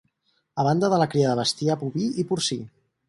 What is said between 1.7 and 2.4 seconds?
boví i